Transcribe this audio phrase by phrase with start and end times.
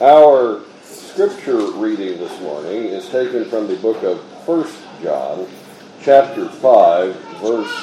[0.00, 4.68] Our scripture reading this morning is taken from the book of 1
[5.02, 5.48] John,
[6.00, 7.76] chapter 5, verse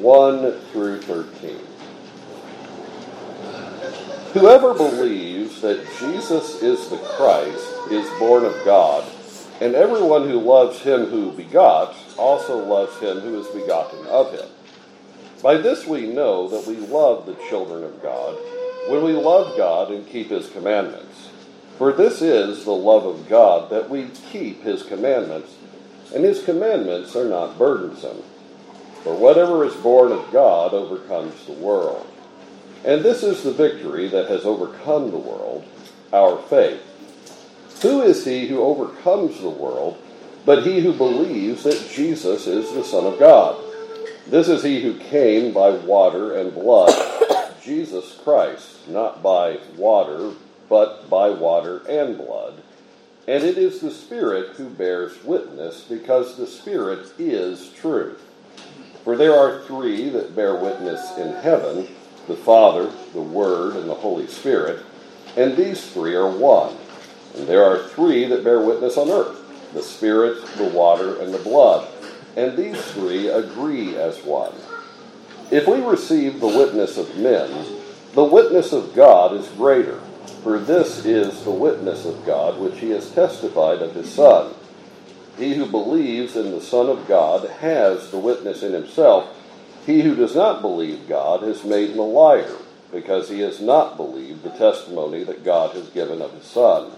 [0.00, 1.58] 1 through 13.
[4.32, 9.04] Whoever believes that Jesus is the Christ is born of God,
[9.60, 14.48] and everyone who loves him who begot also loves him who is begotten of him.
[15.42, 18.38] By this we know that we love the children of God,
[18.88, 21.28] when we love God and keep his commandments.
[21.78, 25.54] For this is the love of God, that we keep his commandments,
[26.14, 28.22] and his commandments are not burdensome.
[29.02, 32.06] For whatever is born of God overcomes the world.
[32.84, 35.64] And this is the victory that has overcome the world,
[36.12, 36.82] our faith.
[37.82, 40.00] Who is he who overcomes the world
[40.44, 43.56] but he who believes that Jesus is the Son of God?
[44.26, 46.92] This is he who came by water and blood,
[47.62, 50.32] Jesus Christ, not by water,
[50.72, 52.54] but by water and blood.
[53.28, 58.22] And it is the Spirit who bears witness, because the Spirit is truth.
[59.04, 61.88] For there are three that bear witness in heaven
[62.26, 64.82] the Father, the Word, and the Holy Spirit,
[65.36, 66.74] and these three are one.
[67.36, 69.40] And there are three that bear witness on earth
[69.74, 71.86] the Spirit, the water, and the blood,
[72.34, 74.54] and these three agree as one.
[75.50, 77.66] If we receive the witness of men,
[78.14, 80.00] the witness of God is greater,
[80.42, 84.54] for this is the witness of God which he has testified of his Son.
[85.38, 89.28] He who believes in the Son of God has the witness in himself.
[89.86, 92.56] He who does not believe God has made him a liar,
[92.92, 96.92] because he has not believed the testimony that God has given of his Son.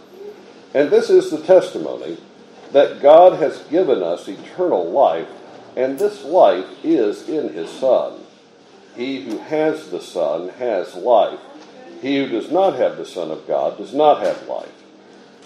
[0.74, 2.18] And this is the testimony
[2.72, 5.28] that God has given us eternal life,
[5.76, 8.20] and this life is in his Son.
[8.96, 11.40] He who has the Son has life.
[12.05, 14.69] He who does not have the Son of God does not have life.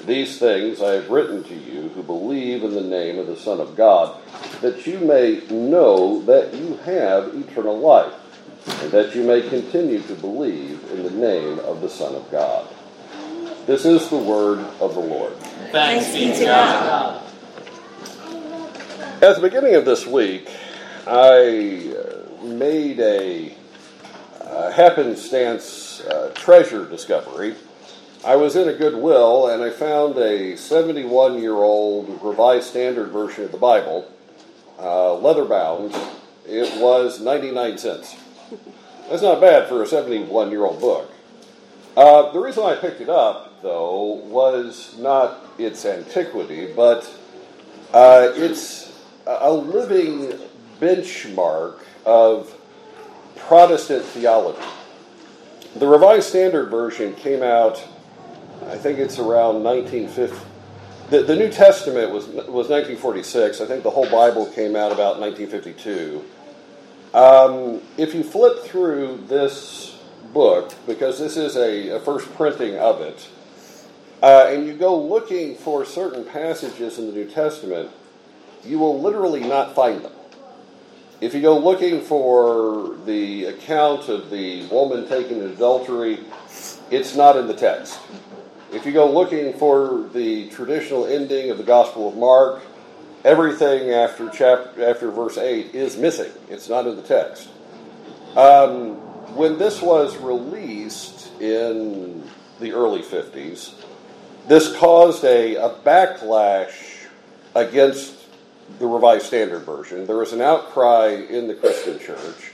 [0.04, 3.60] These things I have written to you who believe in the name of the Son
[3.60, 4.20] of God,
[4.60, 8.12] that you may know that you have eternal life,
[8.82, 12.66] and that you may continue to believe in the name of the Son of God.
[13.66, 15.36] This is the word of the Lord.
[15.70, 17.22] Thanks be to God.
[19.22, 20.50] At the beginning of this week,
[21.06, 21.94] I
[22.42, 23.54] made a
[24.58, 27.54] uh, happenstance uh, treasure discovery.
[28.24, 33.44] I was in a Goodwill and I found a 71 year old Revised Standard Version
[33.44, 34.10] of the Bible,
[34.80, 35.94] uh, leather bound.
[36.44, 38.16] It was 99 cents.
[39.08, 41.08] That's not bad for a 71 year old book.
[41.96, 47.08] Uh, the reason I picked it up, though, was not its antiquity, but
[47.94, 48.92] uh, it's
[49.24, 50.36] a living
[50.80, 52.57] benchmark of
[53.48, 54.60] Protestant theology.
[55.74, 57.82] The Revised Standard Version came out,
[58.66, 60.36] I think it's around 1950.
[61.08, 63.62] The, the New Testament was, was 1946.
[63.62, 66.22] I think the whole Bible came out about 1952.
[67.14, 69.98] Um, if you flip through this
[70.34, 73.30] book, because this is a, a first printing of it,
[74.22, 77.92] uh, and you go looking for certain passages in the New Testament,
[78.62, 80.12] you will literally not find them.
[81.20, 86.20] If you go looking for the account of the woman taken in adultery,
[86.92, 87.98] it's not in the text.
[88.72, 92.62] If you go looking for the traditional ending of the Gospel of Mark,
[93.24, 96.30] everything after chapter after verse eight is missing.
[96.48, 97.48] It's not in the text.
[98.36, 98.94] Um,
[99.34, 102.22] when this was released in
[102.60, 103.72] the early 50s,
[104.46, 107.06] this caused a, a backlash
[107.56, 108.17] against
[108.78, 110.06] the Revised Standard Version.
[110.06, 112.52] There was an outcry in the Christian church,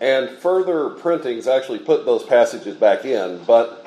[0.00, 3.86] and further printings actually put those passages back in, but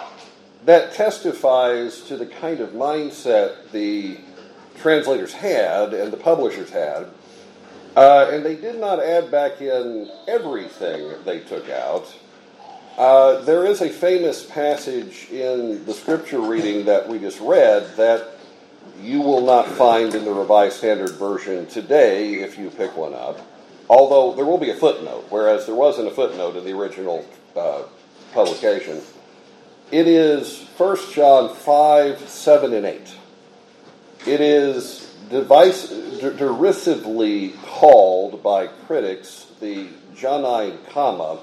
[0.66, 4.18] that testifies to the kind of mindset the
[4.78, 7.08] translators had and the publishers had.
[7.96, 12.14] Uh, and they did not add back in everything they took out.
[12.98, 18.35] Uh, there is a famous passage in the scripture reading that we just read that
[19.02, 23.40] you will not find in the Revised Standard Version today if you pick one up.
[23.90, 27.84] Although there will be a footnote, whereas there wasn't a footnote in the original uh,
[28.34, 29.02] publication.
[29.92, 33.16] It is 1 John 5, 7, and 8.
[34.26, 41.40] It is device, derisively called by critics the Johannine comma,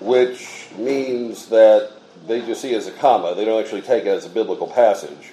[0.00, 1.92] which means that
[2.26, 3.34] they just see it as a comma.
[3.34, 5.32] They don't actually take it as a biblical passage.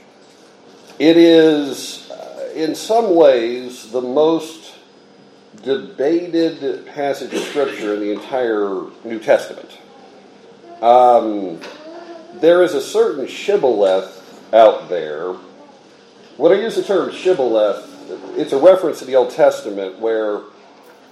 [1.00, 4.75] It is, uh, in some ways, the most
[5.63, 9.78] debated passage of Scripture in the entire New Testament.
[10.81, 11.62] Um,
[12.42, 15.36] there is a certain shibboleth out there.
[16.36, 17.86] When I use the term shibboleth,
[18.38, 20.42] it's a reference to the Old Testament where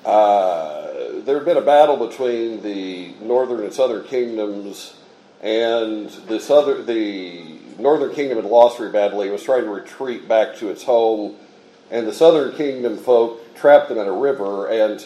[0.04, 4.96] uh, there had been a battle between the northern and southern kingdoms,
[5.42, 9.28] and this other, the northern kingdom had lost very badly.
[9.28, 11.36] It was trying to retreat back to its home,
[11.92, 15.06] and the southern kingdom folk trapped them in a river, and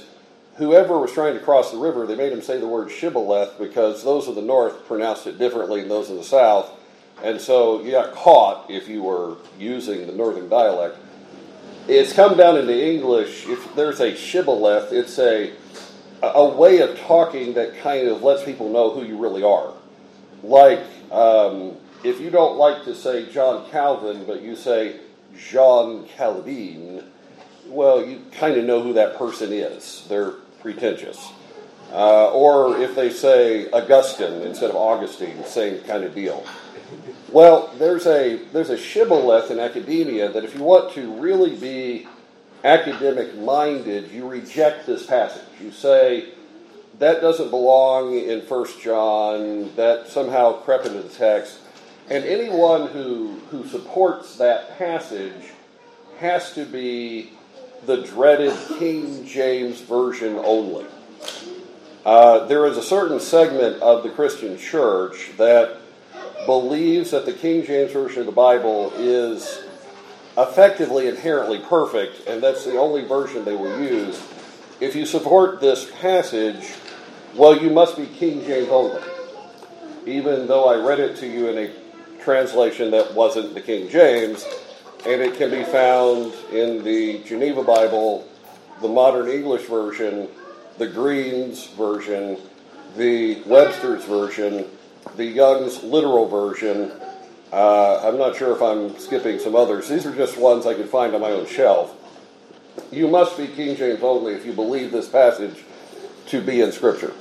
[0.56, 4.04] whoever was trying to cross the river, they made him say the word shibboleth because
[4.04, 6.72] those of the north pronounced it differently than those of the south.
[7.24, 10.98] And so you got caught if you were using the northern dialect.
[11.88, 13.48] It's come down into English.
[13.48, 15.54] If there's a shibboleth, it's a,
[16.22, 19.74] a way of talking that kind of lets people know who you really are.
[20.44, 25.00] Like um, if you don't like to say John Calvin, but you say
[25.38, 27.04] Jean Calvin,
[27.68, 30.06] well, you kind of know who that person is.
[30.10, 30.32] They're
[30.62, 31.32] pretentious.
[31.92, 36.46] Uh, or if they say Augustine instead of Augustine, same kind of deal.
[37.32, 42.08] Well, there's a there's a shibboleth in academia that if you want to really be
[42.64, 45.44] academic minded, you reject this passage.
[45.60, 46.30] You say
[47.00, 49.76] that doesn't belong in First John.
[49.76, 51.58] That somehow crept into the text.
[52.12, 55.54] And anyone who who supports that passage
[56.20, 57.32] has to be
[57.86, 60.86] the dreaded King James Version only.
[62.06, 65.78] Uh, there is a certain segment of the Christian church that
[66.46, 69.64] believes that the King James Version of the Bible is
[70.38, 74.22] effectively inherently perfect, and that's the only version they will use.
[74.82, 76.74] If you support this passage,
[77.36, 79.02] well, you must be King James only.
[80.06, 81.81] Even though I read it to you in a
[82.24, 84.46] translation that wasn't the King James,
[85.06, 88.28] and it can be found in the Geneva Bible,
[88.82, 90.28] the Modern English Version,
[90.78, 92.38] the Green's Version,
[92.98, 94.66] the Webster's Version,
[95.16, 96.92] the Young's Literal Version.
[97.52, 99.90] Uh, I'm not sure if I'm skipping some others.
[99.90, 101.98] These are just ones I could find on my own shelf.
[102.92, 105.64] You must be King James only if you believe this passage
[106.28, 107.14] to be in Scripture.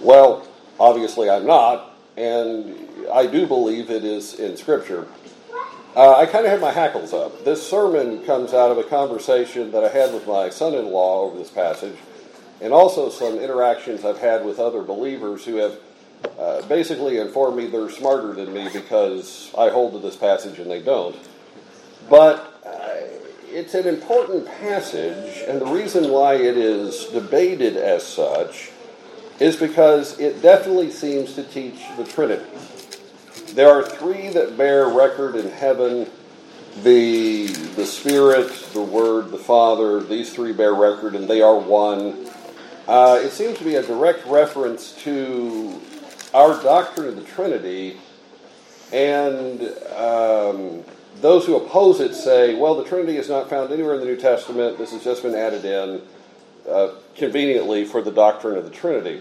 [0.00, 0.46] Well,
[0.78, 2.76] obviously I'm not, and
[3.12, 5.06] I do believe it is in Scripture.
[5.96, 7.44] Uh, I kind of had my hackles up.
[7.44, 11.22] This sermon comes out of a conversation that I had with my son in law
[11.22, 11.96] over this passage,
[12.60, 15.78] and also some interactions I've had with other believers who have
[16.38, 20.70] uh, basically informed me they're smarter than me because I hold to this passage and
[20.70, 21.16] they don't.
[22.10, 23.00] But uh,
[23.50, 28.70] it's an important passage, and the reason why it is debated as such
[29.38, 32.44] is because it definitely seems to teach the Trinity.
[33.54, 36.10] There are three that bear record in heaven
[36.82, 40.02] the, the Spirit, the Word, the Father.
[40.02, 42.28] These three bear record, and they are one.
[42.88, 45.80] Uh, it seems to be a direct reference to
[46.34, 47.96] our doctrine of the Trinity,
[48.92, 49.62] and
[49.94, 50.82] um,
[51.20, 54.16] those who oppose it say, well, the Trinity is not found anywhere in the New
[54.16, 54.78] Testament.
[54.78, 56.02] This has just been added in
[56.68, 59.20] uh, conveniently for the doctrine of the Trinity.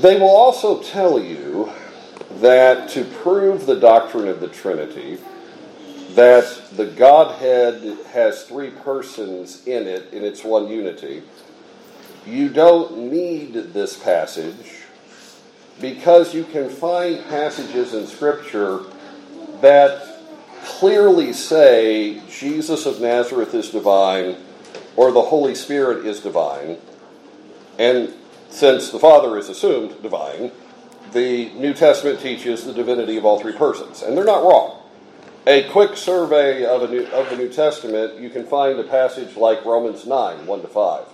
[0.00, 1.70] They will also tell you
[2.36, 5.18] that to prove the doctrine of the Trinity,
[6.14, 11.22] that the Godhead has three persons in it, in its one unity,
[12.26, 14.84] you don't need this passage
[15.80, 18.80] because you can find passages in Scripture
[19.60, 20.06] that
[20.64, 24.36] clearly say Jesus of Nazareth is divine
[24.96, 26.78] or the Holy Spirit is divine.
[27.78, 28.14] And
[28.50, 30.52] since the Father is assumed divine,
[31.12, 34.76] the New Testament teaches the divinity of all three persons, and they're not wrong.
[35.46, 39.64] A quick survey of, new, of the New Testament, you can find a passage like
[39.64, 41.04] Romans 9 1 to 5.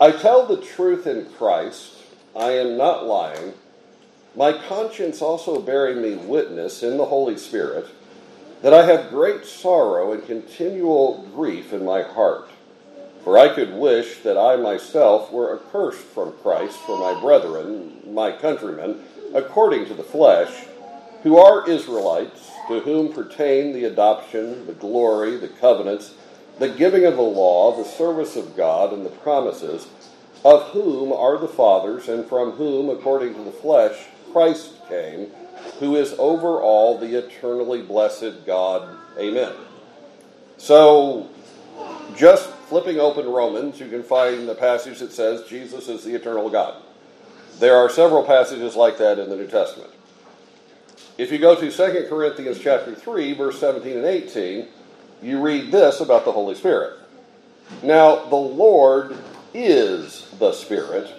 [0.00, 1.98] I tell the truth in Christ,
[2.34, 3.54] I am not lying,
[4.34, 7.86] my conscience also bearing me witness in the Holy Spirit,
[8.62, 12.50] that I have great sorrow and continual grief in my heart.
[13.24, 18.32] For I could wish that I myself were accursed from Christ for my brethren, my
[18.32, 19.02] countrymen,
[19.34, 20.66] according to the flesh,
[21.22, 26.14] who are Israelites, to whom pertain the adoption, the glory, the covenants,
[26.58, 29.86] the giving of the law, the service of God, and the promises,
[30.44, 35.28] of whom are the fathers, and from whom, according to the flesh, Christ came,
[35.78, 38.96] who is over all the eternally blessed God.
[39.16, 39.52] Amen.
[40.56, 41.28] So,
[42.16, 46.48] just flipping open Romans, you can find the passage that says Jesus is the eternal
[46.48, 46.82] God.
[47.58, 49.90] There are several passages like that in the New Testament.
[51.18, 54.68] If you go to 2 Corinthians chapter 3, verse 17 and 18,
[55.20, 56.98] you read this about the Holy Spirit.
[57.82, 59.18] Now, the Lord
[59.52, 61.12] is the Spirit,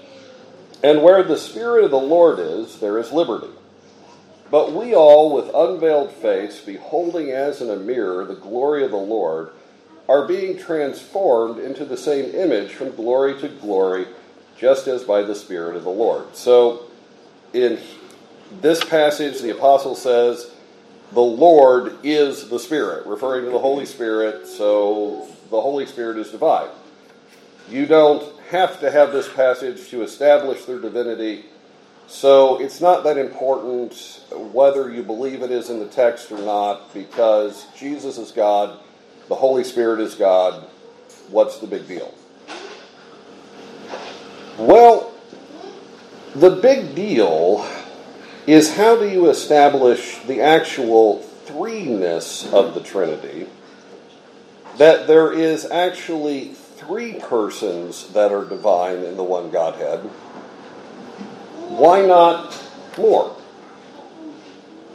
[0.83, 3.53] and where the Spirit of the Lord is, there is liberty.
[4.49, 8.97] But we all, with unveiled face, beholding as in a mirror the glory of the
[8.97, 9.51] Lord,
[10.07, 14.05] are being transformed into the same image from glory to glory,
[14.57, 16.35] just as by the Spirit of the Lord.
[16.35, 16.87] So,
[17.53, 17.79] in
[18.61, 20.51] this passage, the apostle says,
[21.13, 26.31] the Lord is the Spirit, referring to the Holy Spirit, so the Holy Spirit is
[26.31, 26.69] divine.
[27.69, 31.45] You don't have to have this passage to establish their divinity,
[32.07, 36.93] so it's not that important whether you believe it is in the text or not,
[36.93, 38.79] because Jesus is God,
[39.27, 40.65] the Holy Spirit is God.
[41.29, 42.13] What's the big deal?
[44.57, 45.13] Well,
[46.35, 47.67] the big deal
[48.45, 53.47] is how do you establish the actual threeness of the Trinity?
[54.77, 59.99] That there is actually three persons that are divine in the one Godhead.
[61.69, 62.59] Why not
[62.97, 63.35] more?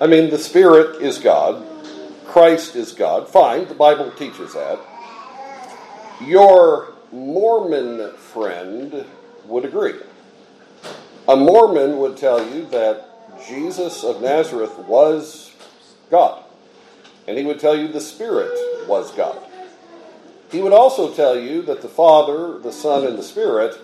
[0.01, 1.65] I mean, the Spirit is God,
[2.29, 3.29] Christ is God.
[3.29, 4.79] Fine, the Bible teaches that.
[6.21, 9.05] Your Mormon friend
[9.47, 9.95] would agree.
[11.27, 13.09] A Mormon would tell you that
[13.47, 15.53] Jesus of Nazareth was
[16.11, 16.45] God.
[17.27, 18.53] And he would tell you the Spirit
[18.89, 19.39] was God.
[20.51, 23.79] He would also tell you that the Father, the Son, and the Spirit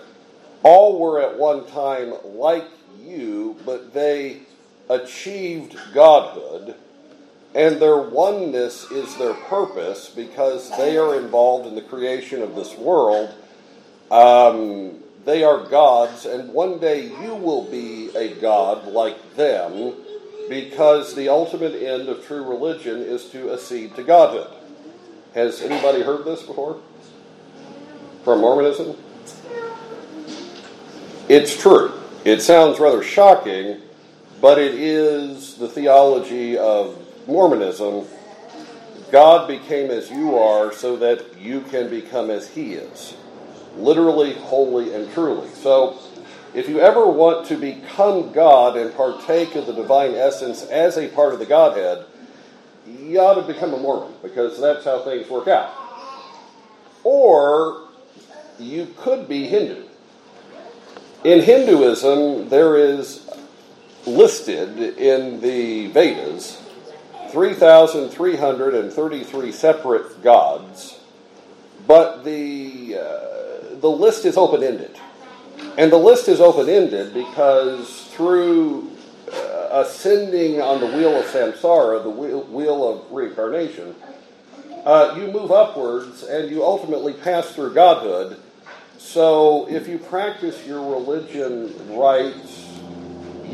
[0.63, 2.65] all were at one time like
[3.03, 4.41] you, but they
[4.89, 6.75] achieved godhood,
[7.55, 12.77] and their oneness is their purpose because they are involved in the creation of this
[12.77, 13.33] world.
[14.11, 19.93] Um, they are gods, and one day you will be a god like them
[20.49, 24.51] because the ultimate end of true religion is to accede to godhood.
[25.33, 26.81] Has anybody heard this before?
[28.25, 28.97] From Mormonism?
[31.29, 31.93] It's true.
[32.25, 33.81] It sounds rather shocking,
[34.41, 38.05] but it is the theology of Mormonism.
[39.11, 43.15] God became as you are so that you can become as He is
[43.77, 45.49] literally, wholly, and truly.
[45.49, 45.99] So,
[46.53, 51.09] if you ever want to become God and partake of the divine essence as a
[51.09, 52.05] part of the Godhead,
[52.87, 55.73] you ought to become a Mormon because that's how things work out.
[57.03, 57.89] Or
[58.57, 59.83] you could be Hindu.
[61.23, 63.29] In Hinduism, there is
[64.05, 66.64] listed in the Vedas
[67.35, 70.97] 3,333 separate gods,
[71.85, 74.97] but the uh, the list is open ended.
[75.77, 78.89] And the list is open ended because through
[79.29, 83.93] uh, ascending on the wheel of samsara, the wheel, of reincarnation,
[84.85, 88.39] uh, you move upwards and you ultimately pass through godhood.
[88.97, 92.33] So if you practice your religion right,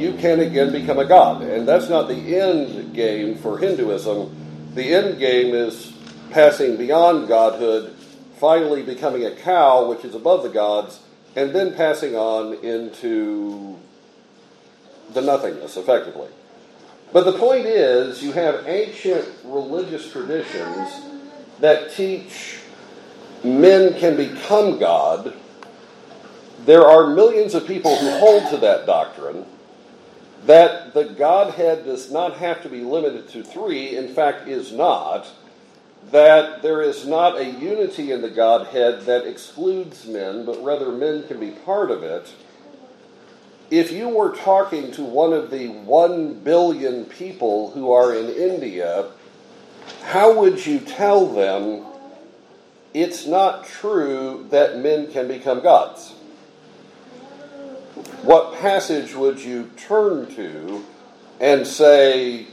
[0.01, 1.41] you can again become a god.
[1.43, 4.74] And that's not the end game for Hinduism.
[4.75, 5.93] The end game is
[6.31, 7.96] passing beyond godhood
[8.41, 11.00] finally becoming a cow, which is above the gods,
[11.36, 13.77] and then passing on into
[15.13, 16.27] the nothingness, effectively.
[17.13, 20.89] But the point is, you have ancient religious traditions
[21.60, 22.58] that teach
[23.43, 25.36] men can become God.
[26.65, 29.46] There are millions of people who hold to that doctrine
[30.45, 35.27] that the Godhead does not have to be limited to three, in fact, is not
[36.12, 41.27] that there is not a unity in the Godhead that excludes men, but rather men
[41.27, 42.33] can be part of it.
[43.69, 49.12] If you were talking to one of the one billion people who are in India,
[50.03, 51.86] how would you tell them
[52.93, 56.13] it's not true that men can become gods?
[58.23, 60.85] What passage would you turn to
[61.41, 62.45] and say,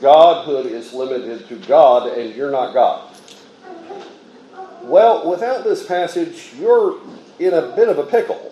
[0.00, 3.10] Godhood is limited to God and you're not God.
[4.82, 7.00] Well, without this passage, you're
[7.38, 8.50] in a bit of a pickle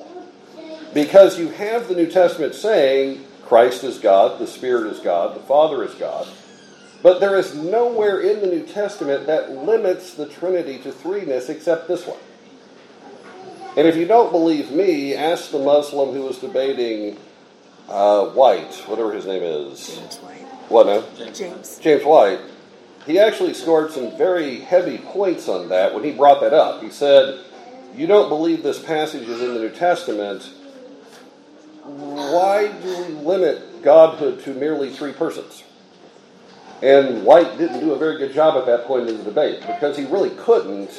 [0.95, 5.43] because you have the New Testament saying Christ is God, the Spirit is God, the
[5.43, 6.27] Father is God,
[7.03, 11.87] but there is nowhere in the New Testament that limits the Trinity to threeness except
[11.87, 12.19] this one.
[13.77, 17.17] And if you don't believe me, ask the Muslim who was debating
[17.89, 19.97] uh, White, whatever his name is.
[19.97, 20.47] James White.
[20.69, 21.33] What now?
[21.33, 21.79] James.
[21.79, 22.41] James White.
[23.07, 26.83] He actually scored some very heavy points on that when he brought that up.
[26.83, 27.45] He said,
[27.97, 30.51] You don't believe this passage is in the New Testament.
[31.83, 35.65] Why do we limit godhood to merely three persons?
[36.81, 39.97] And White didn't do a very good job at that point in the debate because
[39.97, 40.91] he really couldn't.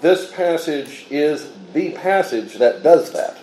[0.00, 3.38] This passage is the passage that does that.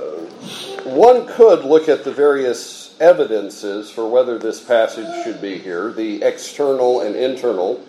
[0.85, 6.23] one could look at the various evidences for whether this passage should be here, the
[6.23, 7.85] external and internal.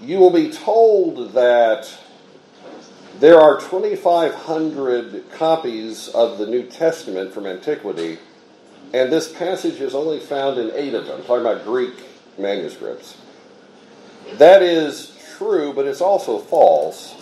[0.00, 1.92] You will be told that
[3.18, 8.18] there are 2,500 copies of the New Testament from antiquity,
[8.94, 11.20] and this passage is only found in eight of them.
[11.20, 11.94] I'm talking about Greek
[12.38, 13.17] manuscripts.
[14.34, 17.14] That is true, but it's also false.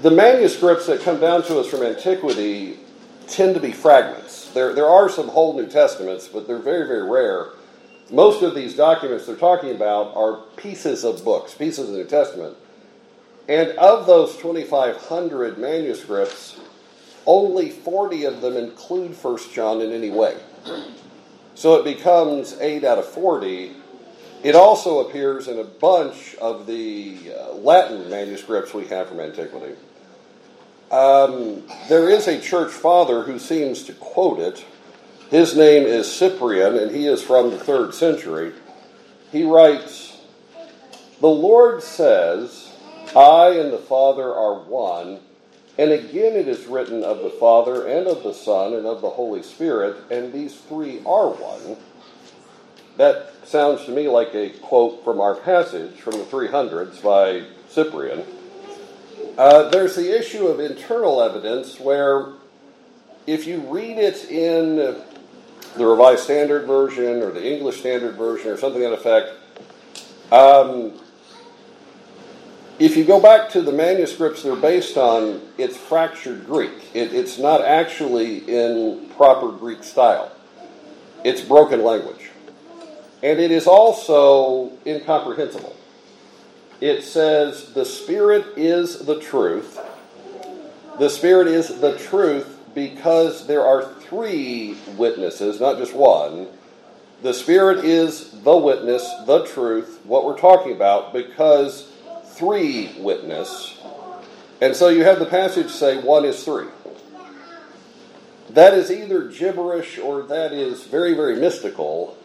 [0.00, 2.78] The manuscripts that come down to us from antiquity
[3.26, 4.50] tend to be fragments.
[4.52, 7.48] There, there are some whole New Testaments, but they're very, very rare.
[8.10, 12.04] Most of these documents they're talking about are pieces of books, pieces of the New
[12.04, 12.56] Testament.
[13.48, 16.60] And of those 2,500 manuscripts,
[17.26, 20.36] only 40 of them include 1 John in any way.
[21.54, 23.74] So it becomes 8 out of 40.
[24.42, 29.74] It also appears in a bunch of the uh, Latin manuscripts we have from antiquity.
[30.90, 34.64] Um, there is a church father who seems to quote it.
[35.28, 38.52] His name is Cyprian, and he is from the third century.
[39.32, 40.18] He writes
[41.20, 42.72] The Lord says,
[43.16, 45.20] I and the Father are one.
[45.76, 49.10] And again, it is written of the Father and of the Son and of the
[49.10, 51.76] Holy Spirit, and these three are one.
[52.96, 58.24] That sounds to me like a quote from our passage from the 300s by Cyprian.
[59.38, 62.32] Uh, there's the issue of internal evidence where
[63.26, 68.56] if you read it in the Revised Standard Version or the English Standard Version or
[68.58, 69.34] something to that effect,
[70.30, 70.92] um,
[72.78, 76.90] if you go back to the manuscripts they're based on, it's fractured Greek.
[76.94, 80.32] It, it's not actually in proper Greek style,
[81.24, 82.30] it's broken language.
[83.22, 85.74] And it is also incomprehensible.
[86.80, 89.80] It says, The Spirit is the truth.
[90.98, 96.48] The Spirit is the truth because there are three witnesses, not just one.
[97.22, 101.90] The Spirit is the witness, the truth, what we're talking about, because
[102.24, 103.76] three witness.
[104.60, 106.66] And so you have the passage say one is three.
[108.50, 112.17] That is either gibberish or that is very, very mystical.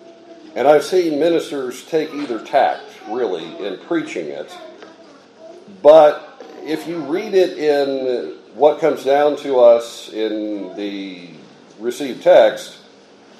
[0.55, 4.55] And I've seen ministers take either tact, really, in preaching it.
[5.81, 11.29] But if you read it in what comes down to us in the
[11.79, 12.77] received text,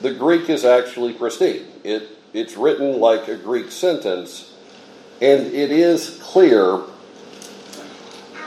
[0.02, 1.66] the Greek is actually pristine.
[1.84, 4.54] It, it's written like a Greek sentence,
[5.22, 6.82] and it is clear.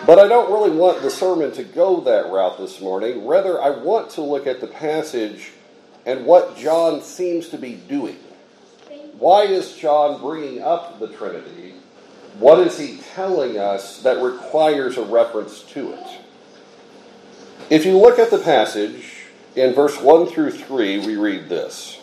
[0.06, 3.26] But I don't really want the sermon to go that route this morning.
[3.26, 5.52] Rather, I want to look at the passage
[6.04, 8.16] and what John seems to be doing.
[9.18, 11.74] Why is John bringing up the Trinity?
[12.38, 16.06] What is he telling us that requires a reference to it?
[17.70, 19.24] If you look at the passage,
[19.54, 21.98] in verse 1 through 3, we read this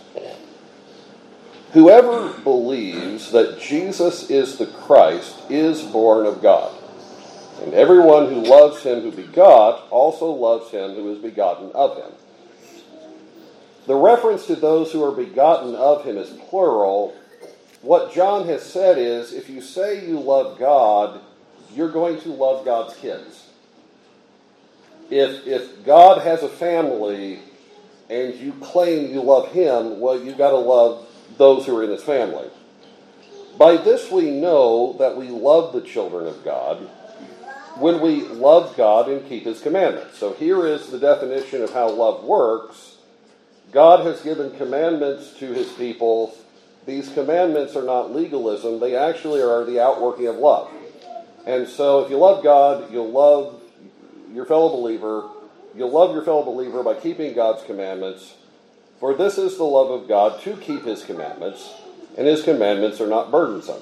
[1.73, 6.73] Whoever believes that Jesus is the Christ is born of God.
[7.61, 12.11] And everyone who loves him who begot also loves him who is begotten of him.
[13.85, 17.15] The reference to those who are begotten of him is plural.
[17.81, 21.19] What John has said is if you say you love God,
[21.73, 23.47] you're going to love God's kids.
[25.09, 27.39] If, if God has a family
[28.09, 31.89] and you claim you love him, well, you've got to love those who are in
[31.89, 32.49] his family.
[33.57, 36.77] By this we know that we love the children of God
[37.77, 40.17] when we love God and keep his commandments.
[40.17, 42.92] So here is the definition of how love works
[43.73, 46.37] God has given commandments to his people.
[46.85, 50.71] These commandments are not legalism, they actually are the outworking of love.
[51.45, 53.61] And so if you love God, you'll love
[54.31, 55.29] your fellow believer.
[55.75, 58.35] You'll love your fellow believer by keeping God's commandments.
[58.99, 61.73] For this is the love of God to keep his commandments,
[62.17, 63.81] and his commandments are not burdensome.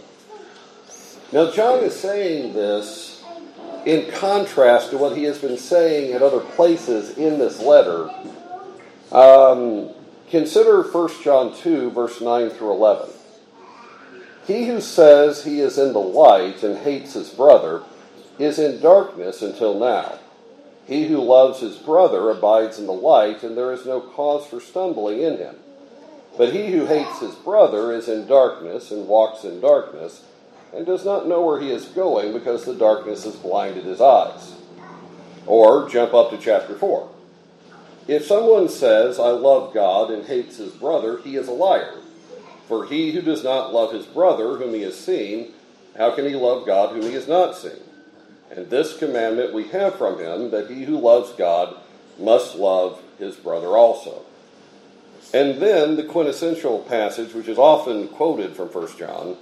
[1.31, 3.23] Now, John is saying this
[3.85, 8.09] in contrast to what he has been saying at other places in this letter
[9.11, 9.89] um,
[10.29, 13.09] consider 1 John 2, verse 9 through 11.
[14.47, 17.83] He who says he is in the light and hates his brother
[18.39, 20.19] is in darkness until now.
[20.87, 24.59] He who loves his brother abides in the light, and there is no cause for
[24.59, 25.55] stumbling in him.
[26.37, 30.23] But he who hates his brother is in darkness and walks in darkness,
[30.73, 34.55] and does not know where he is going because the darkness has blinded his eyes.
[35.45, 37.09] Or jump up to chapter 4.
[38.07, 41.95] If someone says, I love God and hates his brother, he is a liar.
[42.67, 45.53] For he who does not love his brother, whom he has seen,
[45.97, 47.79] how can he love God whom he has not seen?
[48.49, 51.75] And this commandment we have from him that he who loves God
[52.19, 54.23] must love his brother also.
[55.33, 59.37] And then the quintessential passage, which is often quoted from 1 John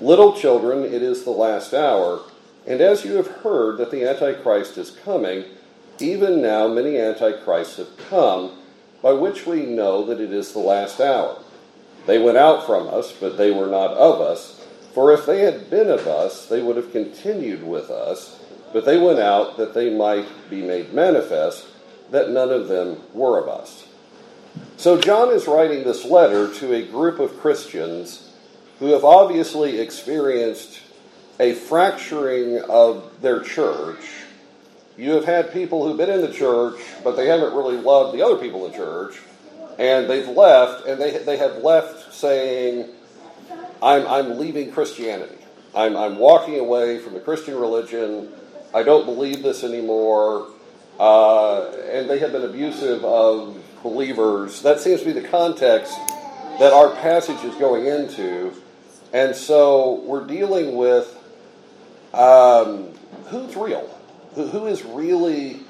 [0.00, 2.22] Little children, it is the last hour,
[2.66, 5.44] and as you have heard that the Antichrist is coming,
[6.00, 8.52] even now many Antichrists have come,
[9.02, 11.38] by which we know that it is the last hour.
[12.06, 14.64] They went out from us, but they were not of us.
[14.94, 18.40] For if they had been of us, they would have continued with us,
[18.72, 21.66] but they went out that they might be made manifest
[22.10, 23.86] that none of them were of us.
[24.76, 28.30] So John is writing this letter to a group of Christians
[28.78, 30.80] who have obviously experienced
[31.40, 34.23] a fracturing of their church.
[34.96, 38.24] You have had people who've been in the church, but they haven't really loved the
[38.24, 39.18] other people in the church,
[39.78, 42.90] and they've left, and they, they have left saying,
[43.82, 45.36] I'm, I'm leaving Christianity.
[45.74, 48.32] I'm, I'm walking away from the Christian religion.
[48.72, 50.48] I don't believe this anymore.
[50.98, 54.62] Uh, and they have been abusive of believers.
[54.62, 55.92] That seems to be the context
[56.60, 58.54] that our passage is going into.
[59.12, 61.18] And so we're dealing with
[62.12, 62.92] um,
[63.26, 63.93] who's real?
[64.34, 65.60] Who, who is really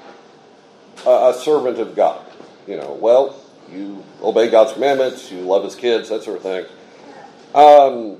[1.05, 2.25] a, a servant of God?
[2.67, 3.39] You know, well,
[3.71, 6.65] you obey God's commandments, you love His kids, that sort of thing.
[7.53, 8.17] Um,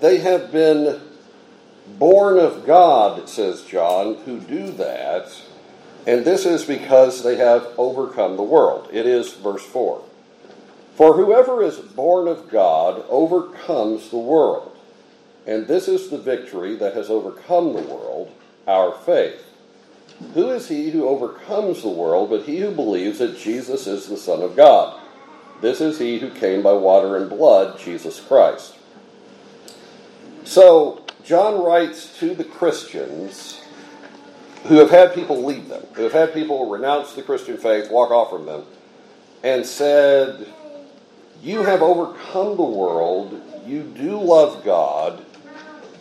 [0.00, 1.00] they have been
[1.98, 5.30] born of God, says John, who do that.
[6.06, 8.88] And this is because they have overcome the world.
[8.92, 10.02] It is verse 4.
[10.94, 14.76] For whoever is born of God overcomes the world.
[15.46, 18.30] And this is the victory that has overcome the world,
[18.66, 19.46] our faith.
[20.34, 24.16] Who is he who overcomes the world but he who believes that Jesus is the
[24.16, 25.00] Son of God?
[25.60, 28.76] This is he who came by water and blood, Jesus Christ.
[30.44, 33.60] So, John writes to the Christians
[34.64, 38.10] who have had people leave them, who have had people renounce the Christian faith, walk
[38.10, 38.64] off from them,
[39.42, 40.46] and said,
[41.42, 45.24] You have overcome the world, you do love God.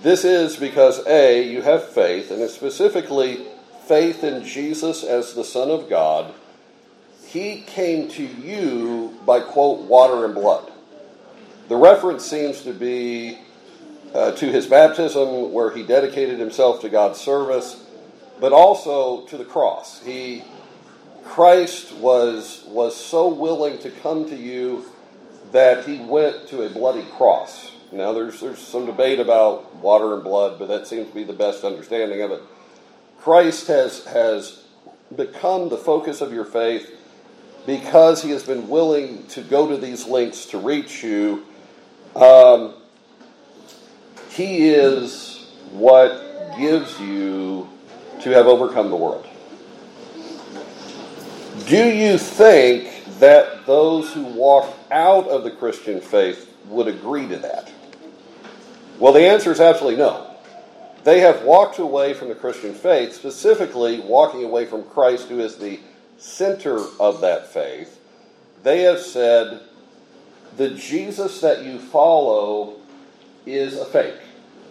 [0.02, 3.46] This is because A, you have faith, and it's specifically
[3.86, 6.34] faith in Jesus as the Son of God.
[7.26, 10.72] He came to you by, quote, water and blood.
[11.68, 13.40] The reference seems to be
[14.14, 17.84] uh, to his baptism, where he dedicated himself to God's service,
[18.40, 20.02] but also to the cross.
[20.02, 20.44] He,
[21.26, 24.86] Christ was, was so willing to come to you
[25.52, 27.72] that he went to a bloody cross.
[27.92, 31.34] Now, there's, there's some debate about water and blood, but that seems to be the
[31.34, 32.42] best understanding of it.
[33.20, 34.64] Christ has, has
[35.16, 36.90] become the focus of your faith
[37.66, 41.46] because he has been willing to go to these lengths to reach you.
[42.16, 42.76] Um,
[44.30, 47.68] he is what gives you
[48.22, 49.26] to have overcome the world.
[51.68, 57.38] Do you think that those who walk out of the Christian faith would agree to
[57.38, 57.72] that?
[59.00, 60.36] Well, the answer is absolutely no.
[61.06, 65.56] They have walked away from the Christian faith, specifically walking away from Christ, who is
[65.56, 65.80] the
[66.18, 68.00] center of that faith.
[68.64, 69.62] They have said,
[70.58, 72.76] the Jesus that you follow
[73.46, 74.20] is a fake.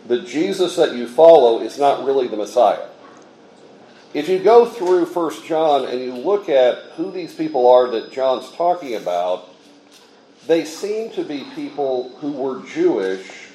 [0.07, 2.87] The Jesus that you follow is not really the Messiah.
[4.13, 8.13] If you go through 1 John and you look at who these people are that
[8.13, 9.49] John's talking about,
[10.47, 13.48] they seem to be people who were Jewish.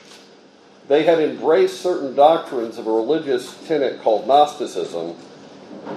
[0.88, 5.15] They had embraced certain doctrines of a religious tenet called Gnosticism,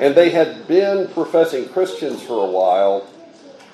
[0.01, 3.07] and they had been professing Christians for a while,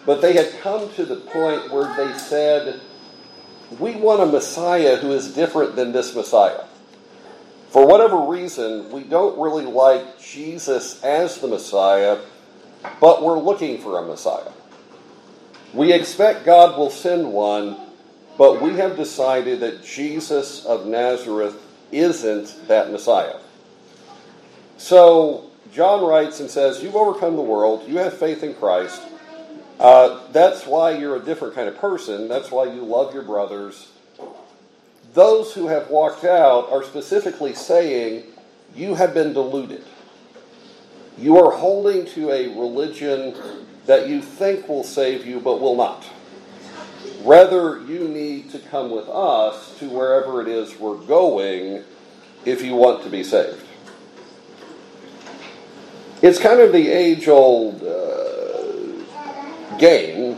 [0.06, 2.80] but they had come to the point where they said,
[3.78, 6.64] We want a Messiah who is different than this Messiah.
[7.68, 12.18] For whatever reason, we don't really like Jesus as the Messiah,
[13.00, 14.52] but we're looking for a Messiah.
[15.72, 17.78] We expect God will send one,
[18.38, 23.36] but we have decided that Jesus of Nazareth isn't that Messiah.
[24.78, 29.02] So John writes and says, You've overcome the world, you have faith in Christ.
[29.78, 32.28] Uh, that's why you're a different kind of person.
[32.28, 33.90] That's why you love your brothers.
[35.14, 38.24] Those who have walked out are specifically saying,
[38.74, 39.84] You have been deluded.
[41.18, 43.34] You are holding to a religion
[43.86, 46.06] that you think will save you but will not.
[47.24, 51.84] Rather, you need to come with us to wherever it is we're going
[52.44, 53.64] if you want to be saved.
[56.20, 60.36] It's kind of the age old uh, game.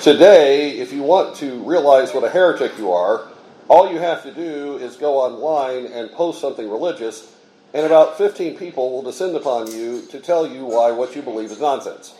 [0.00, 3.26] Today, if you want to realize what a heretic you are,
[3.66, 7.34] all you have to do is go online and post something religious,
[7.74, 11.50] and about 15 people will descend upon you to tell you why what you believe
[11.50, 12.14] is nonsense.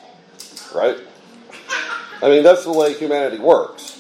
[0.75, 0.99] right?
[2.21, 3.95] I mean, that's the way humanity works.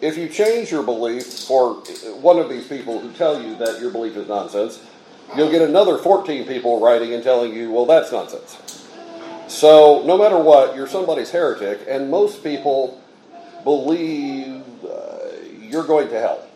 [0.00, 1.74] If you change your belief for
[2.20, 4.82] one of these people who tell you that your belief is nonsense,
[5.36, 8.56] you'll get another 14 people writing and telling you, well, that's nonsense.
[9.48, 13.02] So, no matter what, you're somebody's heretic, and most people
[13.64, 15.18] believe uh,
[15.60, 16.46] you're going to hell.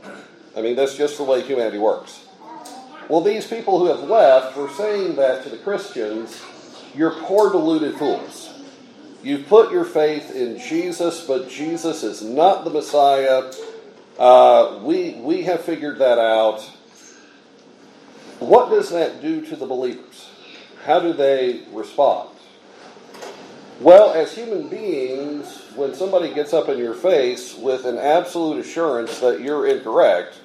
[0.56, 2.26] I mean, that's just the way humanity works.
[3.08, 6.40] Well, these people who have left were saying that to the Christians,
[6.94, 8.51] you're poor, deluded fools.
[9.22, 13.52] You've put your faith in Jesus, but Jesus is not the Messiah.
[14.18, 16.60] Uh, we, we have figured that out.
[18.40, 20.28] What does that do to the believers?
[20.84, 22.30] How do they respond?
[23.80, 29.20] Well, as human beings, when somebody gets up in your face with an absolute assurance
[29.20, 30.40] that you're incorrect,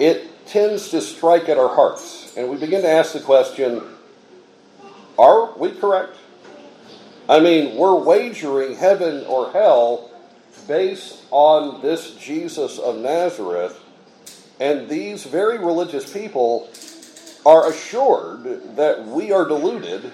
[0.00, 2.34] it tends to strike at our hearts.
[2.36, 3.82] And we begin to ask the question
[5.18, 6.16] are we correct?
[7.28, 10.10] I mean, we're wagering heaven or hell
[10.68, 13.80] based on this Jesus of Nazareth,
[14.60, 16.68] and these very religious people
[17.46, 20.12] are assured that we are deluded.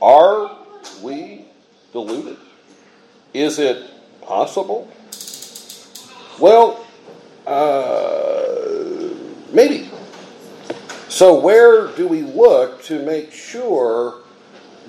[0.00, 0.56] Are
[1.02, 1.46] we
[1.92, 2.36] deluded?
[3.34, 3.84] Is it
[4.22, 4.88] possible?
[6.38, 6.86] Well,
[7.46, 9.14] uh,
[9.52, 9.90] maybe.
[11.08, 14.22] So, where do we look to make sure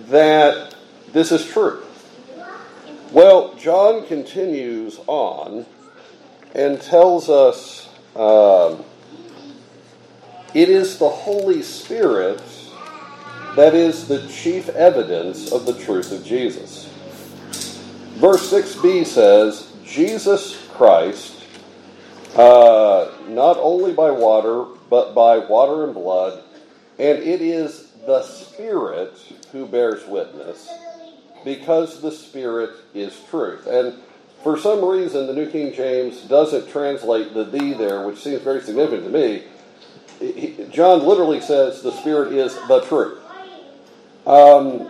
[0.10, 0.73] that
[1.14, 1.84] this is true?
[3.12, 5.66] Well, John continues on
[6.56, 8.84] and tells us um,
[10.54, 12.42] it is the Holy Spirit
[13.56, 16.90] that is the chief evidence of the truth of Jesus.
[18.16, 21.44] Verse 6b says, Jesus Christ,
[22.36, 26.44] uh, not only by water, but by water and blood,
[26.98, 29.12] and it is the Spirit
[29.52, 30.68] who bears witness,
[31.44, 33.68] because the Spirit is truth.
[33.68, 33.96] And
[34.44, 38.62] for some reason, the New King James doesn't translate the thee there, which seems very
[38.62, 39.44] significant to me.
[40.70, 43.20] John literally says the Spirit is the truth.
[44.26, 44.90] Um,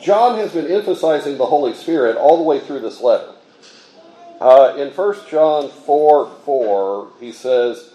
[0.00, 3.32] John has been emphasizing the Holy Spirit all the way through this letter.
[4.40, 7.92] Uh, in 1 John 4 4, he says,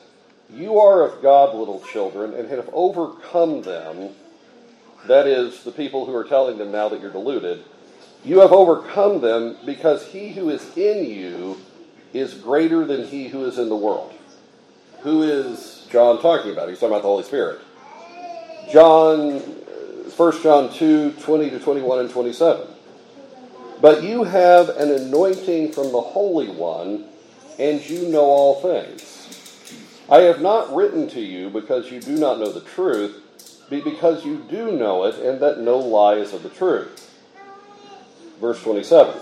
[0.54, 4.10] You are of God, little children, and have overcome them.
[5.08, 7.63] That is, the people who are telling them now that you're deluded.
[8.24, 11.60] You have overcome them because he who is in you
[12.13, 14.13] is greater than he who is in the world.
[15.02, 16.70] Who is John talking about?
[16.70, 17.60] He's talking about the Holy Spirit.
[18.72, 22.68] John uh, 1 John 2 20 to 21 and 27.
[23.82, 27.06] But you have an anointing from the Holy One,
[27.60, 30.06] and you know all things.
[30.10, 33.23] I have not written to you because you do not know the truth,
[33.82, 37.10] because you do know it, and that no lie is of the truth.
[38.40, 39.16] Verse 27.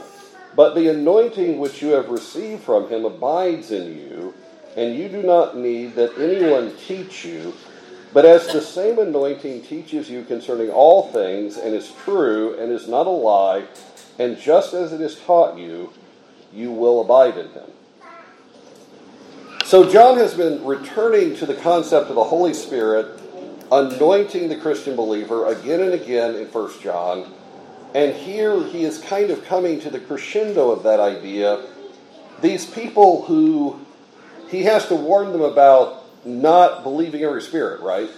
[0.56, 4.34] But the anointing which you have received from him abides in you,
[4.76, 7.54] and you do not need that anyone teach you.
[8.14, 12.88] But as the same anointing teaches you concerning all things, and is true, and is
[12.88, 13.66] not a lie,
[14.20, 15.94] and just as it is taught you,
[16.54, 17.70] you will abide in him.
[19.64, 23.21] So, John has been returning to the concept of the Holy Spirit,
[23.72, 27.32] anointing the Christian believer again and again in 1 John.
[27.96, 31.66] And here he is kind of coming to the crescendo of that idea.
[32.42, 33.80] These people who
[34.50, 38.10] he has to warn them about not believing every spirit, right?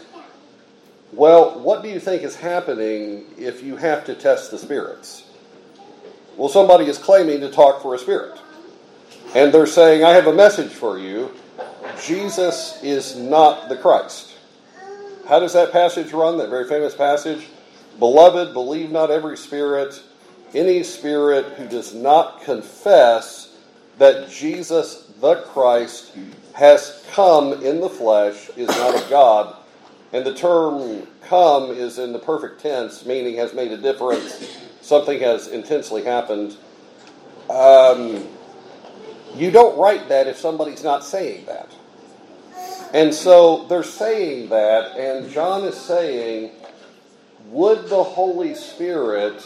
[1.12, 5.30] Well, what do you think is happening if you have to test the spirits?
[6.36, 8.39] Well, somebody is claiming to talk for a spirit.
[9.36, 11.32] And they're saying, I have a message for you.
[12.04, 14.33] Jesus is not the Christ.
[15.27, 16.38] How does that passage run?
[16.38, 17.47] That very famous passage?
[17.99, 20.01] Beloved, believe not every spirit,
[20.53, 23.55] any spirit who does not confess
[23.97, 26.12] that Jesus the Christ
[26.53, 29.55] has come in the flesh is not of God.
[30.12, 34.57] And the term come is in the perfect tense, meaning has made a difference.
[34.81, 36.57] Something has intensely happened.
[37.49, 38.27] Um,
[39.36, 41.71] you don't write that if somebody's not saying that.
[42.93, 46.51] And so they're saying that, and John is saying,
[47.49, 49.43] Would the Holy Spirit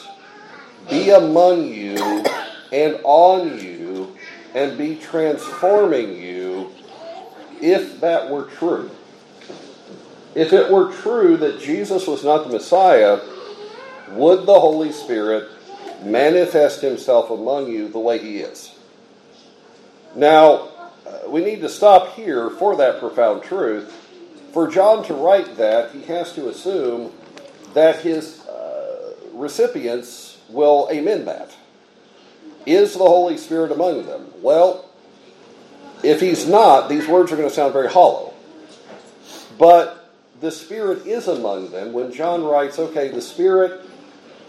[0.90, 2.24] be among you
[2.72, 4.16] and on you
[4.54, 6.72] and be transforming you
[7.62, 8.90] if that were true.
[10.36, 13.20] If it were true that Jesus was not the Messiah,
[14.12, 15.50] would the Holy Spirit
[16.04, 18.76] manifest himself among you the way he is?
[20.16, 20.70] Now,
[21.28, 23.92] we need to stop here for that profound truth.
[24.54, 27.12] For John to write that, he has to assume
[27.74, 31.56] that his uh, recipients will amen that.
[32.66, 34.28] Is the Holy Spirit among them?
[34.42, 34.86] Well,
[36.04, 38.34] if he's not, these words are going to sound very hollow.
[39.58, 43.82] But the Spirit is among them when John writes, okay, the Spirit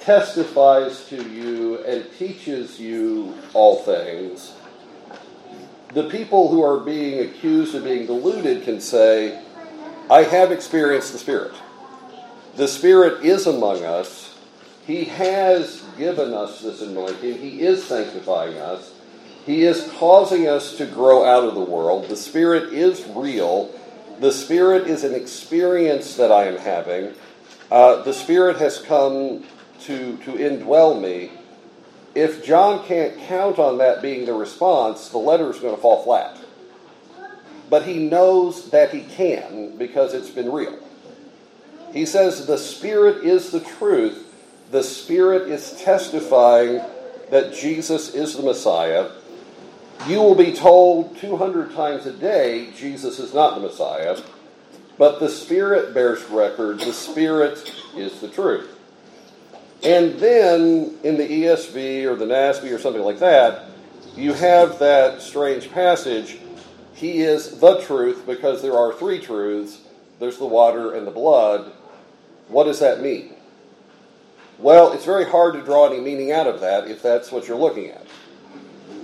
[0.00, 4.52] testifies to you and teaches you all things.
[5.92, 9.42] The people who are being accused of being deluded can say,
[10.10, 11.54] I have experienced the Spirit.
[12.56, 14.28] The Spirit is among us
[14.88, 17.36] he has given us this anointing.
[17.36, 18.94] He is sanctifying us.
[19.44, 22.08] He is causing us to grow out of the world.
[22.08, 23.70] The Spirit is real.
[24.18, 27.12] The Spirit is an experience that I am having.
[27.70, 29.44] Uh, the Spirit has come
[29.80, 31.32] to, to indwell me.
[32.18, 36.02] If John can't count on that being the response, the letter is going to fall
[36.02, 36.36] flat.
[37.70, 40.80] But he knows that he can because it's been real.
[41.92, 44.24] He says the Spirit is the truth
[44.72, 46.82] the Spirit is testifying
[47.30, 49.12] that Jesus is the Messiah.
[50.08, 54.20] You will be told 200 times a day Jesus is not the Messiah,
[54.98, 56.80] but the Spirit bears record.
[56.80, 58.77] The Spirit is the truth.
[59.82, 63.66] And then in the ESV or the NASB or something like that,
[64.16, 66.38] you have that strange passage.
[66.94, 69.82] He is the truth because there are three truths
[70.18, 71.72] there's the water and the blood.
[72.48, 73.34] What does that mean?
[74.58, 77.58] Well, it's very hard to draw any meaning out of that if that's what you're
[77.58, 78.04] looking at.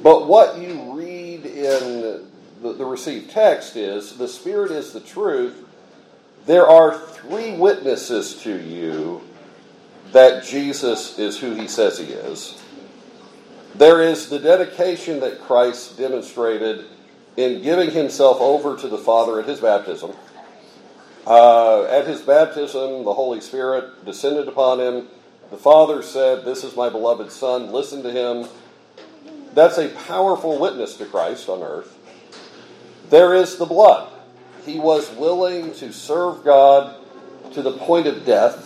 [0.02, 2.22] But what you read in
[2.60, 5.64] the, the received text is the Spirit is the truth.
[6.46, 9.22] There are three witnesses to you
[10.12, 12.62] that Jesus is who he says he is.
[13.74, 16.86] There is the dedication that Christ demonstrated
[17.36, 20.12] in giving himself over to the Father at his baptism.
[21.26, 25.08] Uh, at his baptism, the Holy Spirit descended upon him
[25.54, 28.48] the Father said, This is my beloved Son, listen to him.
[29.54, 31.96] That's a powerful witness to Christ on earth.
[33.10, 34.10] There is the blood.
[34.66, 36.96] He was willing to serve God
[37.52, 38.63] to the point of death.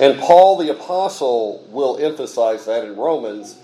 [0.00, 3.56] And Paul the Apostle will emphasize that in Romans.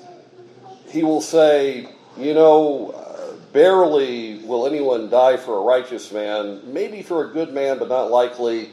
[0.88, 7.02] He will say, You know, uh, barely will anyone die for a righteous man, maybe
[7.02, 8.70] for a good man, but not likely.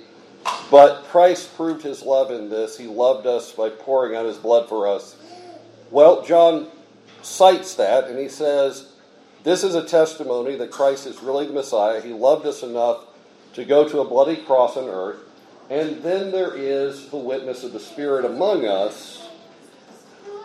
[0.69, 2.77] But Christ proved his love in this.
[2.77, 5.15] He loved us by pouring out his blood for us.
[5.91, 6.67] Well, John
[7.21, 8.89] cites that and he says,
[9.43, 12.01] This is a testimony that Christ is really the Messiah.
[12.01, 13.05] He loved us enough
[13.53, 15.24] to go to a bloody cross on earth.
[15.69, 19.27] And then there is the witness of the Spirit among us.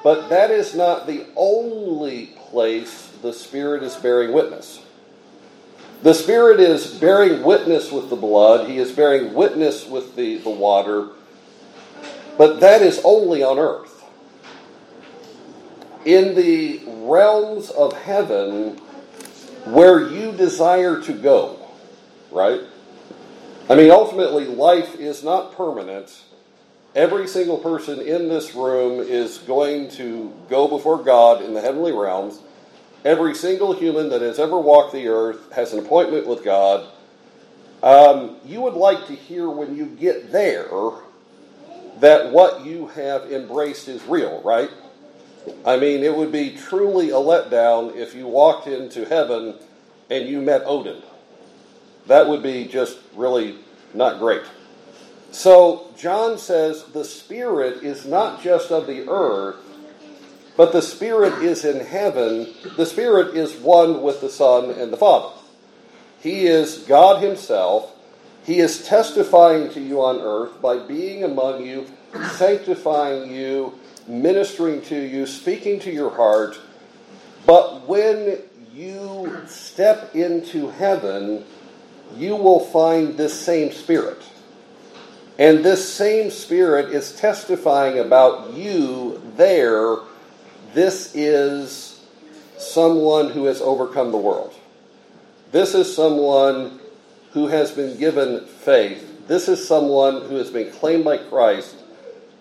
[0.02, 4.80] But that is not the only place the Spirit is bearing witness.
[6.02, 10.50] The Spirit is bearing witness with the blood, He is bearing witness with the, the
[10.50, 11.10] water,
[12.38, 14.02] but that is only on earth.
[16.06, 18.78] In the realms of heaven,
[19.66, 21.68] where you desire to go,
[22.30, 22.62] right?
[23.70, 26.24] I mean, ultimately, life is not permanent.
[26.96, 31.92] Every single person in this room is going to go before God in the heavenly
[31.92, 32.40] realms.
[33.04, 36.84] Every single human that has ever walked the earth has an appointment with God.
[37.80, 40.68] Um, you would like to hear when you get there
[42.00, 44.70] that what you have embraced is real, right?
[45.64, 49.54] I mean, it would be truly a letdown if you walked into heaven
[50.10, 51.02] and you met Odin.
[52.06, 53.58] That would be just really
[53.94, 54.42] not great.
[55.32, 59.56] So, John says the Spirit is not just of the earth,
[60.56, 62.48] but the Spirit is in heaven.
[62.76, 65.34] The Spirit is one with the Son and the Father.
[66.20, 67.94] He is God Himself.
[68.44, 71.86] He is testifying to you on earth by being among you,
[72.32, 76.58] sanctifying you, ministering to you, speaking to your heart.
[77.46, 78.38] But when
[78.74, 81.44] you step into heaven,
[82.16, 84.22] you will find this same Spirit.
[85.38, 89.98] And this same Spirit is testifying about you there
[90.72, 92.00] this is
[92.56, 94.54] someone who has overcome the world.
[95.50, 96.78] This is someone
[97.32, 99.26] who has been given faith.
[99.26, 101.74] This is someone who has been claimed by Christ.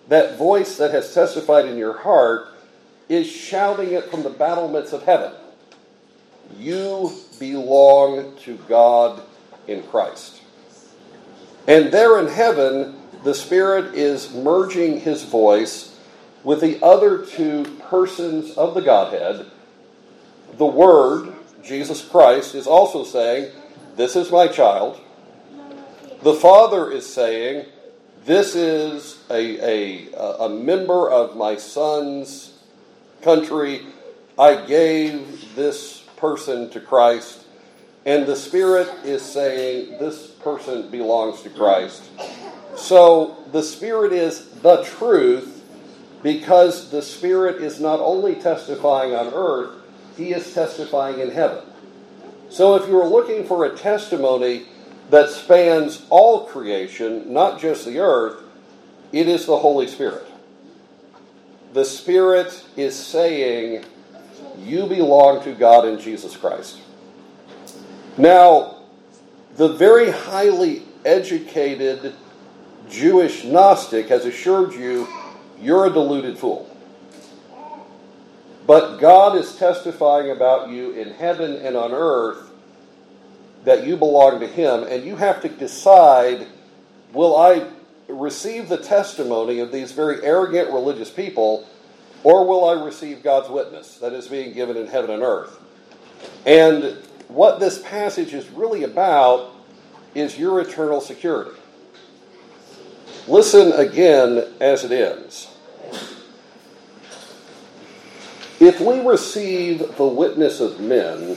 [0.08, 2.48] That voice that has testified in your heart
[3.08, 5.32] is shouting it from the battlements of heaven.
[6.56, 9.22] You belong to God
[9.70, 10.40] in Christ.
[11.66, 15.98] And there in heaven, the Spirit is merging his voice
[16.42, 19.46] with the other two persons of the Godhead,
[20.56, 23.52] the Word, Jesus Christ, is also saying,
[23.96, 25.00] This is my child.
[26.22, 27.66] The Father is saying,
[28.24, 32.52] this is a, a, a member of my son's
[33.22, 33.86] country.
[34.38, 37.39] I gave this person to Christ.
[38.06, 42.02] And the Spirit is saying this person belongs to Christ.
[42.76, 45.62] So the Spirit is the truth
[46.22, 49.76] because the Spirit is not only testifying on earth,
[50.16, 51.64] He is testifying in heaven.
[52.48, 54.66] So if you're looking for a testimony
[55.10, 58.42] that spans all creation, not just the earth,
[59.12, 60.26] it is the Holy Spirit.
[61.72, 63.84] The Spirit is saying,
[64.58, 66.80] You belong to God in Jesus Christ.
[68.16, 68.76] Now,
[69.56, 72.14] the very highly educated
[72.88, 75.06] Jewish Gnostic has assured you
[75.60, 76.66] you're a deluded fool.
[78.66, 82.50] But God is testifying about you in heaven and on earth
[83.64, 86.46] that you belong to Him, and you have to decide
[87.12, 87.66] will I
[88.08, 91.68] receive the testimony of these very arrogant religious people,
[92.22, 95.58] or will I receive God's witness that is being given in heaven and earth?
[96.46, 96.96] And
[97.32, 99.54] what this passage is really about
[100.14, 101.58] is your eternal security.
[103.28, 105.48] Listen again as it ends.
[108.58, 111.36] If we receive the witness of men,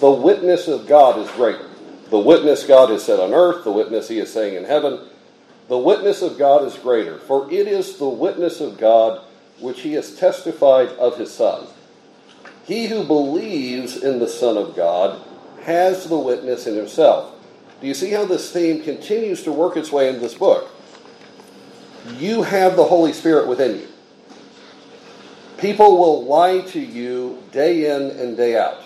[0.00, 1.68] the witness of God is greater.
[2.10, 5.00] The witness God has said on earth, the witness he is saying in heaven,
[5.68, 9.22] the witness of God is greater, for it is the witness of God
[9.60, 11.66] which he has testified of his Son.
[12.64, 15.20] He who believes in the Son of God
[15.62, 17.34] has the witness in himself.
[17.80, 20.70] Do you see how this theme continues to work its way in this book?
[22.16, 23.88] You have the Holy Spirit within you.
[25.58, 28.82] People will lie to you day in and day out.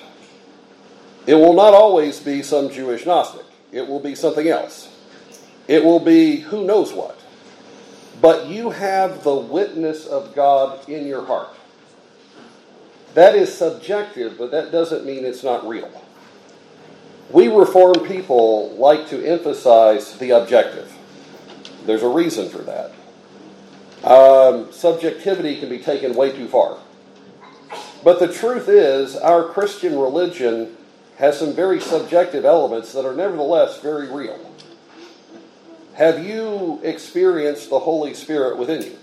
[1.27, 4.93] It will not always be some Jewish Gnostic, it will be something else.
[5.69, 7.19] It will be who knows what.
[8.21, 11.56] But you have the witness of God in your heart.
[13.17, 15.91] That is subjective, but that doesn't mean it's not real.
[17.31, 20.93] We Reformed people like to emphasize the objective.
[21.87, 22.93] There's a reason for that.
[24.05, 26.77] Um, subjectivity can be taken way too far.
[28.05, 30.77] But the truth is, our Christian religion
[31.17, 34.39] has some very subjective elements that are nevertheless very real.
[35.95, 38.99] Have you experienced the Holy Spirit within you?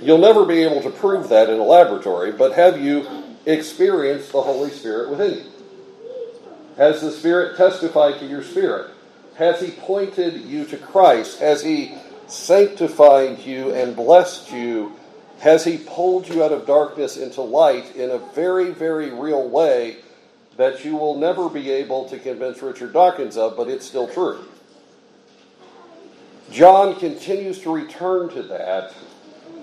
[0.00, 3.06] You'll never be able to prove that in a laboratory, but have you
[3.46, 5.44] experienced the Holy Spirit within you?
[6.76, 8.90] Has the Spirit testified to your spirit?
[9.36, 11.40] Has He pointed you to Christ?
[11.40, 11.94] Has He
[12.26, 14.96] sanctified you and blessed you?
[15.38, 19.98] Has He pulled you out of darkness into light in a very, very real way
[20.58, 24.44] that you will never be able to convince Richard Dawkins of, but it's still true?
[26.50, 28.94] John continues to return to that.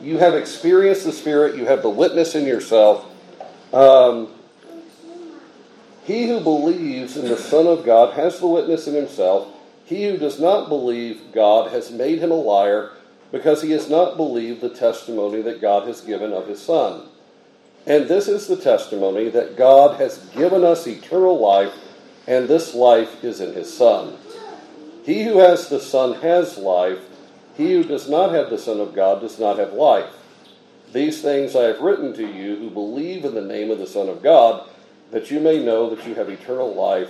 [0.04, 3.06] You have experienced the Spirit, you have the witness in yourself.
[3.74, 4.28] Um,
[6.04, 9.48] he who believes in the Son of God has the witness in himself.
[9.86, 12.92] He who does not believe God has made him a liar
[13.32, 17.04] because he has not believed the testimony that God has given of his Son.
[17.88, 21.74] And this is the testimony that God has given us eternal life,
[22.28, 24.18] and this life is in his Son.
[25.06, 27.00] He who has the Son has life.
[27.56, 30.12] He who does not have the Son of God does not have life.
[30.92, 34.10] These things I have written to you who believe in the name of the Son
[34.10, 34.68] of God
[35.14, 37.10] that you may know that you have eternal life,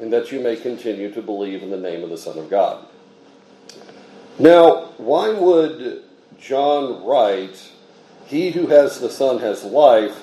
[0.00, 2.84] and that you may continue to believe in the name of the Son of God.
[4.40, 6.02] Now, why would
[6.40, 7.70] John write,
[8.26, 10.20] He who has the Son has life,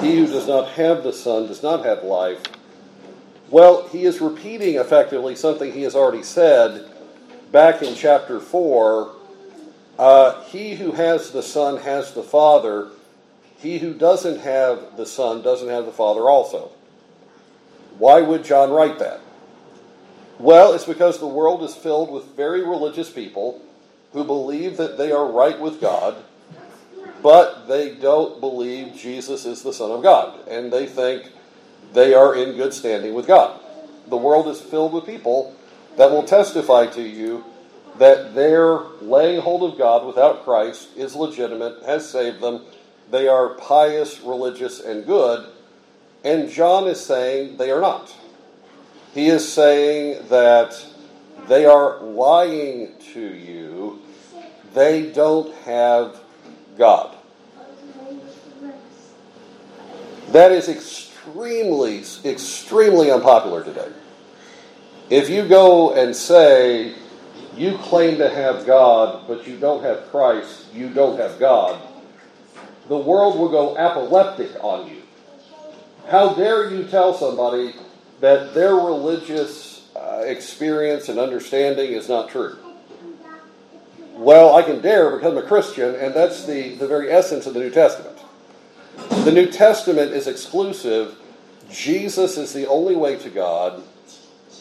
[0.00, 2.42] he who does not have the Son does not have life?
[3.48, 6.90] Well, he is repeating effectively something he has already said
[7.56, 9.14] back in chapter 4.
[9.98, 12.90] Uh, he who has the Son has the Father.
[13.56, 16.70] He who doesn't have the Son doesn't have the Father also.
[17.96, 19.20] Why would John write that?
[20.38, 23.62] Well, it's because the world is filled with very religious people
[24.12, 26.22] who believe that they are right with God,
[27.22, 31.32] but they don't believe Jesus is the Son of God, and they think
[31.94, 33.58] they are in good standing with God.
[34.08, 35.56] The world is filled with people
[35.96, 37.44] that will testify to you
[37.98, 42.62] that their laying hold of God without Christ is legitimate, has saved them,
[43.10, 45.46] they are pious, religious, and good.
[46.24, 48.14] And John is saying they are not.
[49.14, 50.84] He is saying that
[51.48, 54.02] they are lying to you.
[54.74, 56.20] They don't have
[56.76, 57.16] God.
[60.32, 63.90] That is extremely, extremely unpopular today.
[65.08, 66.94] If you go and say
[67.56, 71.80] you claim to have God, but you don't have Christ, you don't have God,
[72.88, 75.02] the world will go apoplectic on you.
[76.08, 77.74] How dare you tell somebody
[78.20, 82.56] that their religious uh, experience and understanding is not true?
[84.12, 87.60] Well, I can dare become a Christian, and that's the, the very essence of the
[87.60, 88.18] New Testament.
[89.24, 91.16] The New Testament is exclusive.
[91.70, 93.82] Jesus is the only way to God.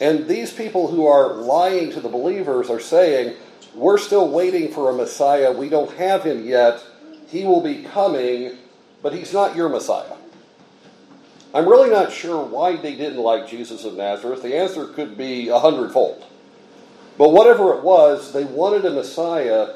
[0.02, 3.36] And these people who are lying to the believers are saying,
[3.74, 5.52] We're still waiting for a Messiah.
[5.52, 6.84] We don't have him yet.
[7.28, 8.58] He will be coming,
[9.02, 10.16] but he's not your Messiah.
[11.54, 14.44] I'm really not sure why they didn't like Jesus of Nazareth.
[14.44, 16.26] The answer could be a hundredfold.
[17.18, 19.76] But whatever it was, they wanted a Messiah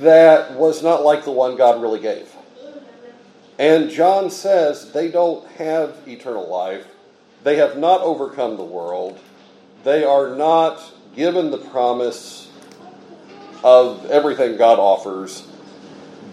[0.00, 2.30] that was not like the one God really gave.
[3.58, 6.86] And John says they don't have eternal life.
[7.44, 9.20] They have not overcome the world.
[9.84, 10.82] They are not
[11.14, 12.50] given the promise
[13.62, 15.46] of everything God offers,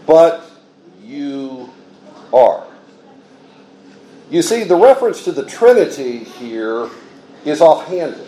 [0.08, 0.50] but
[1.04, 1.70] you
[2.34, 2.66] are.
[4.30, 6.90] You see, the reference to the Trinity here
[7.44, 8.28] is offhanded.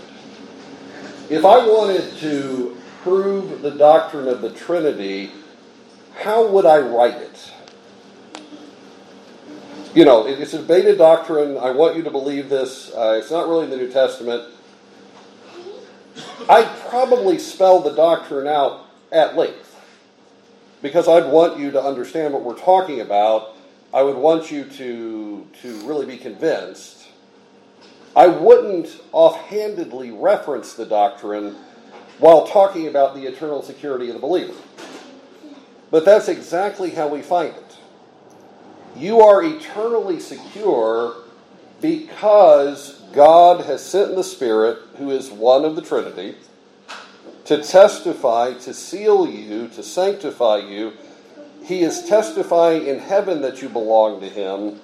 [1.29, 5.31] If I wanted to prove the doctrine of the Trinity,
[6.15, 7.51] how would I write it?
[9.94, 11.58] You know, it's a debated doctrine.
[11.58, 12.91] I want you to believe this.
[12.91, 14.52] Uh, it's not really in the New Testament.
[16.50, 19.80] I'd probably spell the doctrine out at length
[20.82, 23.56] because I'd want you to understand what we're talking about.
[23.94, 27.08] I would want you to, to really be convinced.
[28.16, 31.56] I wouldn't offhandedly reference the doctrine
[32.18, 34.54] while talking about the eternal security of the believer.
[35.91, 37.62] But that's exactly how we find it.
[38.96, 41.16] You are eternally secure
[41.82, 46.36] because God has sent the Spirit, who is one of the Trinity,
[47.46, 50.94] to testify, to seal you, to sanctify you.
[51.64, 54.80] He is testifying in heaven that you belong to Him.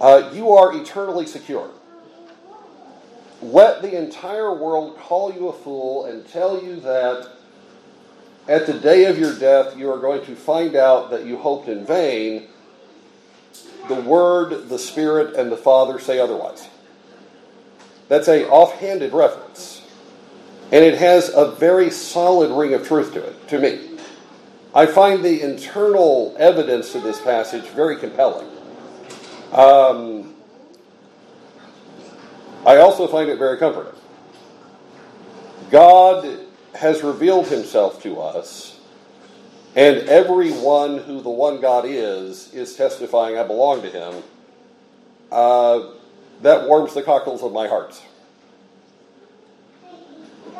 [0.00, 1.70] Uh, you are eternally secure.
[3.42, 7.32] Let the entire world call you a fool and tell you that
[8.48, 11.68] at the day of your death you are going to find out that you hoped
[11.68, 12.48] in vain
[13.90, 16.68] the Word, the Spirit, and the Father say otherwise.
[18.08, 19.82] That's a offhanded reference.
[20.72, 23.98] And it has a very solid ring of truth to it, to me.
[24.74, 28.48] I find the internal evidence to this passage very compelling.
[29.52, 30.34] Um,
[32.64, 33.98] I also find it very comforting.
[35.70, 36.38] God
[36.74, 38.69] has revealed himself to us
[39.76, 44.22] and everyone who the one God is, is testifying, I belong to him.
[45.30, 45.90] Uh,
[46.42, 48.00] that warms the cockles of my heart.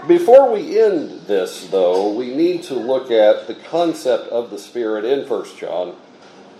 [0.06, 5.04] Before we end this, though, we need to look at the concept of the Spirit
[5.04, 5.96] in 1 John.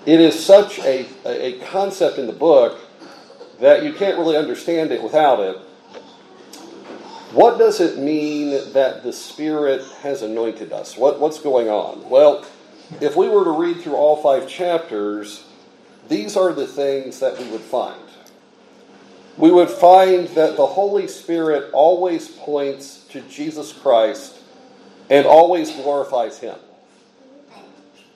[0.05, 2.79] It is such a, a concept in the book
[3.61, 5.57] that you can't really understand it without it.
[7.33, 10.97] What does it mean that the Spirit has anointed us?
[10.97, 12.11] What, what's going on?
[12.11, 12.45] Well,
[13.01, 15.45] if we were to read through all five chapters,
[16.09, 18.03] these are the things that we would find.
[19.37, 24.37] We would find that the Holy Spirit always points to Jesus Christ
[25.09, 26.57] and always glorifies Him.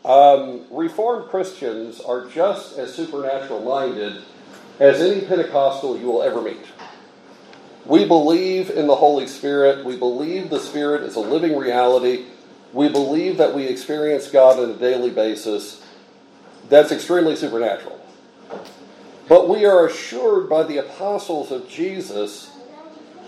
[0.04, 4.22] Um, Reformed Christians are just as supernatural minded
[4.80, 6.66] as any Pentecostal you will ever meet.
[7.86, 9.84] We believe in the Holy Spirit.
[9.84, 12.24] We believe the Spirit is a living reality.
[12.72, 15.84] We believe that we experience God on a daily basis.
[16.68, 18.00] That's extremely supernatural.
[19.28, 22.50] But we are assured by the apostles of Jesus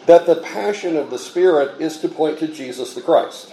[0.06, 3.52] that the passion of the Spirit is to point to Jesus the Christ.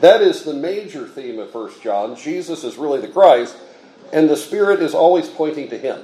[0.00, 2.16] That is the major theme of 1 John.
[2.16, 3.56] Jesus is really the Christ,
[4.12, 6.02] and the Spirit is always pointing to Him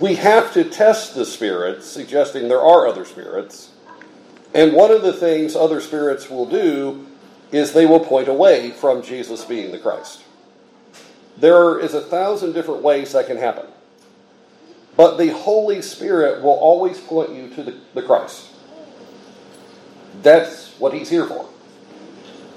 [0.00, 3.70] we have to test the spirits, suggesting there are other spirits.
[4.54, 7.06] And one of the things other spirits will do
[7.50, 10.22] is they will point away from Jesus being the Christ.
[11.36, 13.66] There is a thousand different ways that can happen.
[14.96, 18.48] But the Holy Spirit will always point you to the, the Christ.
[20.22, 21.48] That's what He's here for.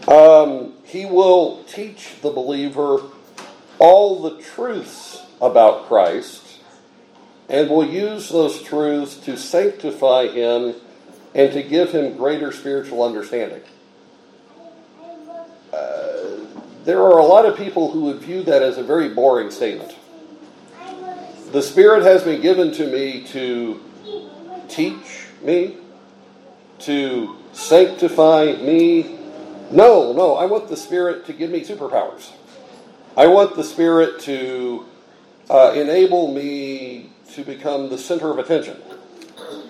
[0.07, 3.01] Um, he will teach the believer
[3.79, 6.45] all the truths about Christ
[7.50, 10.76] and will use those truths to sanctify him
[11.34, 13.62] and to give him greater spiritual understanding.
[15.74, 16.38] Uh,
[16.86, 19.96] there are a lot of people who would view that as a very boring statement.
[21.52, 23.80] The Spirit has been given to me to
[24.68, 25.78] teach me,
[26.80, 29.18] to sanctify me.
[29.72, 32.32] No, no, I want the Spirit to give me superpowers.
[33.18, 34.86] I want the Spirit to
[35.50, 38.82] uh, enable me to become the center of attention.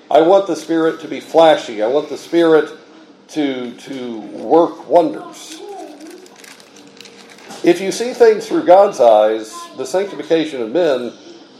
[0.10, 1.82] I want the Spirit to be flashy.
[1.82, 2.72] I want the Spirit
[3.30, 5.60] to, to work wonders.
[7.64, 11.14] If you see things through God's eyes, the sanctification of men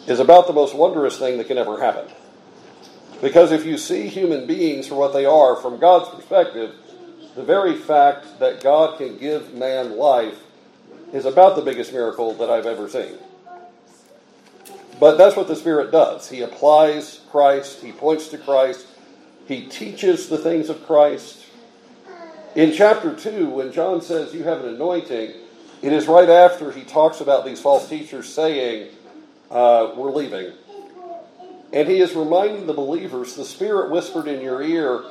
[0.08, 2.14] is about the most wondrous thing that can ever happen.
[3.22, 6.76] Because if you see human beings for what they are from God's perspective,
[7.36, 10.38] the very fact that God can give man life
[11.12, 13.18] is about the biggest miracle that I've ever seen.
[15.00, 16.30] But that's what the Spirit does.
[16.30, 18.86] He applies Christ, He points to Christ,
[19.48, 21.46] He teaches the things of Christ.
[22.56, 25.34] In chapter 2, when John says you have an anointing,
[25.82, 28.92] it is right after he talks about these false teachers saying,
[29.52, 30.54] uh, We're leaving.
[31.74, 35.04] And he is reminding the believers the Spirit whispered in your ear,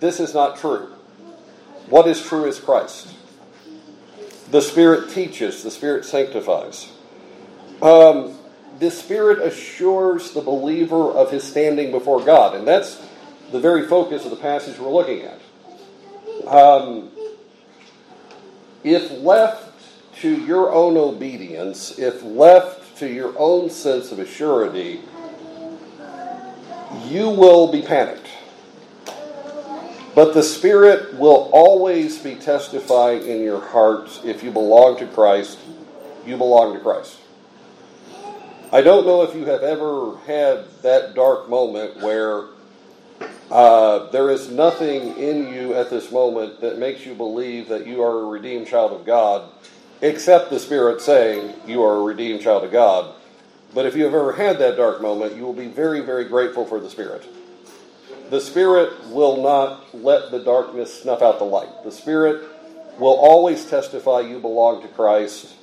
[0.00, 0.92] This is not true.
[1.88, 3.14] What is true is Christ.
[4.50, 6.90] The Spirit teaches, the Spirit sanctifies.
[7.80, 8.36] Um,
[8.80, 12.54] the Spirit assures the believer of his standing before God.
[12.54, 13.00] And that's
[13.52, 15.40] the very focus of the passage we're looking at.
[16.46, 17.10] Um,
[18.82, 19.70] if left
[20.20, 25.00] to your own obedience, if left to your own sense of assurity,
[27.06, 28.28] you will be panicked.
[30.14, 35.58] But the Spirit will always be testifying in your hearts if you belong to Christ,
[36.26, 37.19] you belong to Christ.
[38.72, 42.44] I don't know if you have ever had that dark moment where
[43.50, 48.00] uh, there is nothing in you at this moment that makes you believe that you
[48.00, 49.50] are a redeemed child of God,
[50.02, 53.12] except the Spirit saying you are a redeemed child of God.
[53.74, 56.64] But if you have ever had that dark moment, you will be very, very grateful
[56.64, 57.26] for the Spirit.
[58.30, 61.82] The Spirit will not let the darkness snuff out the light.
[61.82, 62.48] The Spirit
[63.00, 65.56] will always testify you belong to Christ.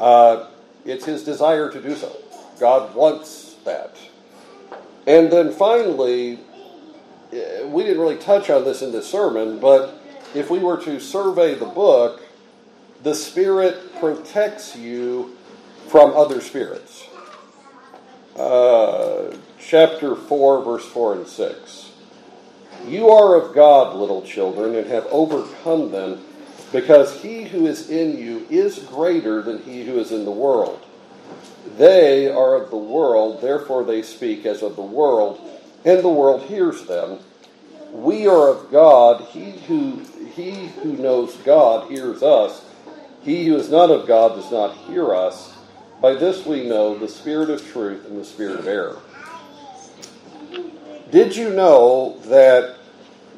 [0.00, 0.48] Uh,
[0.84, 2.16] it's His desire to do so.
[2.62, 3.96] God wants that.
[5.04, 6.38] And then finally,
[7.32, 10.00] eh, we didn't really touch on this in this sermon, but
[10.32, 12.22] if we were to survey the book,
[13.02, 15.36] the Spirit protects you
[15.88, 17.08] from other spirits.
[18.36, 21.90] Uh, chapter 4, verse 4 and 6.
[22.86, 26.24] You are of God, little children, and have overcome them,
[26.70, 30.86] because he who is in you is greater than he who is in the world.
[31.76, 35.40] They are of the world, therefore they speak as of the world,
[35.84, 37.18] and the world hears them.
[37.92, 39.26] We are of God.
[39.28, 40.02] He who,
[40.34, 42.64] he who knows God hears us.
[43.22, 45.54] He who is not of God does not hear us.
[46.00, 48.98] By this we know the spirit of truth and the spirit of error.
[51.10, 52.76] Did you know that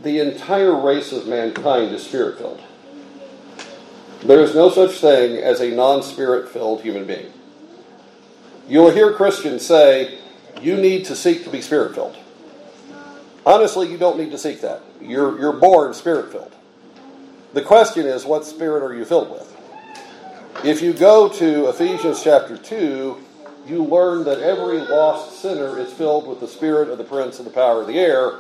[0.03, 2.63] the entire race of mankind is spirit filled?
[4.23, 7.33] There is no such thing as a non spirit filled human being.
[8.67, 10.19] You'll hear Christians say,
[10.61, 12.17] you need to seek to be spirit filled.
[13.45, 14.81] Honestly, you don't need to seek that.
[15.01, 16.55] You're, you're born spirit filled.
[17.53, 19.51] The question is, what spirit are you filled with?
[20.65, 23.19] If you go to Ephesians chapter 2,
[23.67, 27.45] you learn that every lost sinner is filled with the spirit of the prince of
[27.45, 28.39] the power of the air.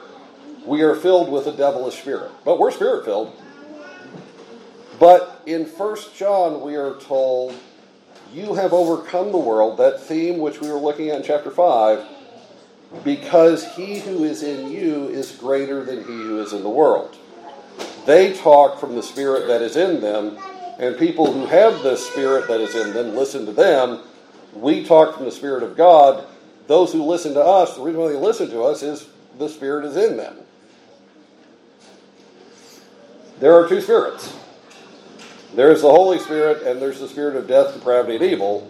[0.64, 2.30] We are filled with a devilish spirit.
[2.44, 3.38] But we're spirit filled.
[4.98, 7.54] But in 1 John, we are told
[8.34, 12.04] you have overcome the world, that theme which we were looking at in chapter 5,
[13.04, 17.16] because he who is in you is greater than he who is in the world.
[18.06, 20.36] They talk from the spirit that is in them,
[20.78, 24.00] and people who have the spirit that is in them listen to them.
[24.52, 26.26] We talk from the spirit of God.
[26.66, 29.06] Those who listen to us, the reason why they listen to us is
[29.38, 30.36] the spirit is in them.
[33.38, 34.36] There are two spirits.
[35.54, 38.68] There's the Holy Spirit and there's the spirit of death, depravity, and evil.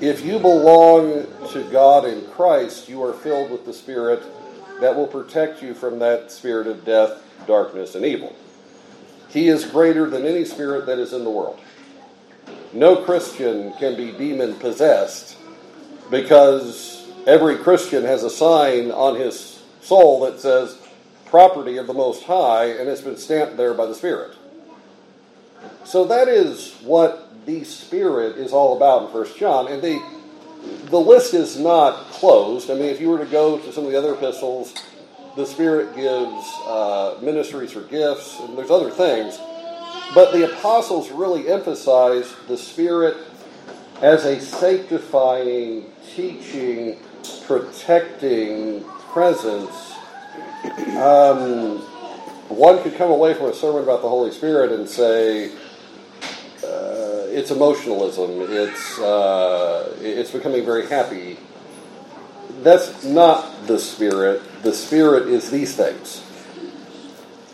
[0.00, 4.22] If you belong to God in Christ, you are filled with the Spirit
[4.80, 8.34] that will protect you from that spirit of death, darkness, and evil.
[9.28, 11.60] He is greater than any spirit that is in the world.
[12.72, 15.36] No Christian can be demon possessed
[16.10, 20.78] because every Christian has a sign on his soul that says
[21.26, 24.36] property of the Most High, and it's been stamped there by the Spirit.
[25.84, 30.02] So that is what the Spirit is all about in First John, and the
[30.90, 32.70] the list is not closed.
[32.70, 34.74] I mean, if you were to go to some of the other epistles,
[35.36, 39.38] the Spirit gives uh, ministries or gifts, and there's other things.
[40.14, 43.16] But the apostles really emphasize the Spirit
[44.00, 46.98] as a sanctifying, teaching,
[47.46, 49.92] protecting presence
[50.96, 51.78] um,
[52.48, 55.50] one could come away from a sermon about the Holy Spirit and say,
[56.72, 61.38] uh, it's emotionalism, it's, uh, it's becoming very happy.
[62.62, 64.42] That's not the Spirit.
[64.62, 66.22] The Spirit is these things.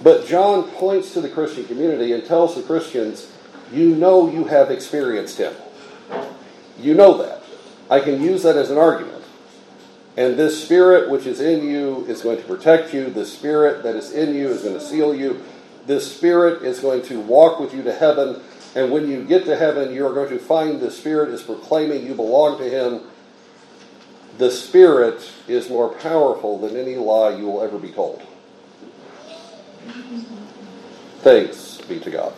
[0.03, 3.33] But John points to the Christian community and tells the Christians,
[3.73, 5.55] you know you have experienced Him.
[6.79, 7.43] You know that.
[7.91, 9.25] I can use that as an argument.
[10.17, 13.09] And this Spirit which is in you is going to protect you.
[13.09, 15.43] The Spirit that is in you is going to seal you.
[15.87, 18.41] This Spirit is going to walk with you to heaven.
[18.75, 22.07] And when you get to heaven, you are going to find the Spirit is proclaiming
[22.07, 23.03] you belong to Him.
[24.37, 28.23] The Spirit is more powerful than any lie you will ever be told.
[31.21, 32.33] Thanks be to God.